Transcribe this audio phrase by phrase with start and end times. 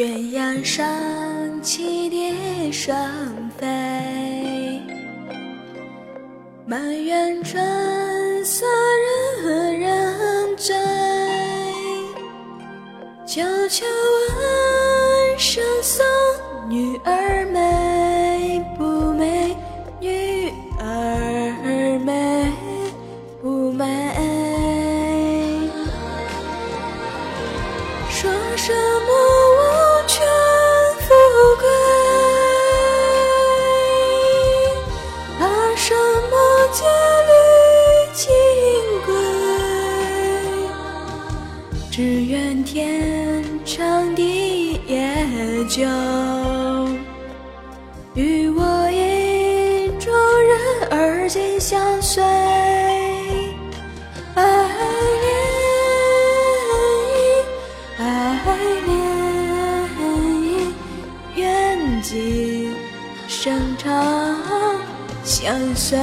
[0.00, 0.82] 鸳鸯上
[1.62, 2.96] 栖蝶双
[3.58, 3.66] 飞，
[6.64, 8.64] 满园春色
[9.44, 10.74] 人人醉。
[13.26, 13.84] 悄悄
[14.38, 16.02] 问圣僧，
[16.70, 17.60] 女儿美
[45.70, 45.86] 久，
[48.14, 50.12] 与我意中
[50.42, 50.58] 人
[50.90, 52.20] 而今相随。
[54.34, 54.42] 爱
[55.22, 55.30] 恋
[57.06, 57.18] 意，
[57.98, 58.02] 爱
[58.84, 58.90] 恋
[60.42, 60.74] 意，
[61.36, 62.74] 愿今
[63.28, 63.86] 生长
[65.22, 65.96] 相随。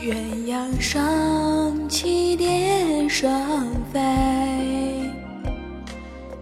[0.00, 0.14] 鸳
[0.46, 3.28] 鸯双栖蝶双
[3.92, 3.98] 飞，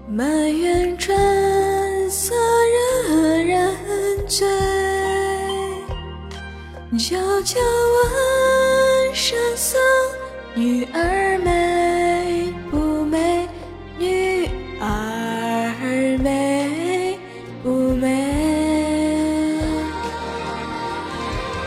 [0.07, 1.17] 满园春
[2.11, 2.35] 色
[3.09, 3.75] 人人
[4.29, 4.47] 醉。
[6.99, 7.59] 悄悄
[7.95, 9.81] 问圣僧，
[10.55, 13.49] 女儿美不美？
[13.99, 14.47] 女
[14.79, 17.19] 儿美
[17.63, 19.59] 不美？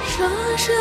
[0.06, 0.72] 说什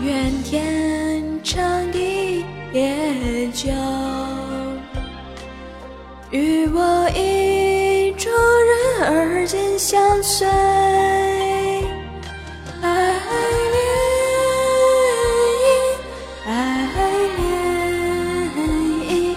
[0.00, 3.70] 愿天长地也久，
[6.30, 10.48] 与我意中人儿今相随。
[12.80, 13.12] 爱
[13.72, 13.76] 恋
[15.60, 15.64] 意，
[16.46, 16.50] 爱
[17.36, 17.40] 恋
[19.08, 19.36] 意，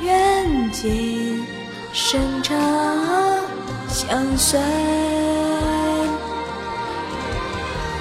[0.00, 1.44] 愿今
[1.92, 2.56] 生长
[3.88, 4.58] 相随。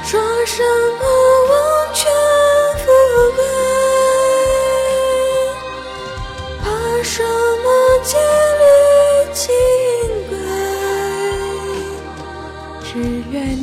[0.05, 1.03] 说什么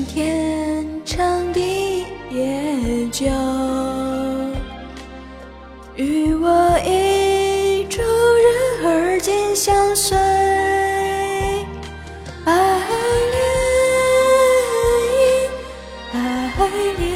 [0.05, 3.27] 天长地也久，
[5.97, 10.17] 与我意中人而今相随。
[12.45, 12.53] 爱
[13.33, 13.37] 恋
[15.13, 15.25] 意，
[16.13, 16.19] 爱
[16.99, 17.09] 恋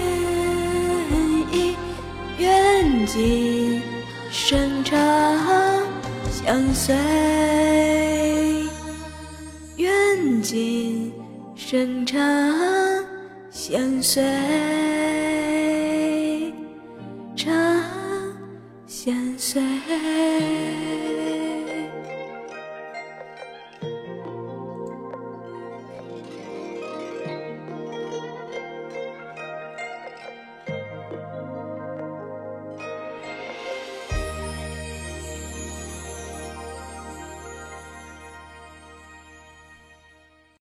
[1.52, 1.76] 意，
[2.38, 3.82] 愿今
[4.30, 4.98] 生长
[6.30, 6.94] 相随。
[9.76, 10.99] 愿今
[11.62, 12.18] 生长
[13.50, 14.24] 相随，
[17.36, 17.46] 长
[18.86, 19.60] 相随。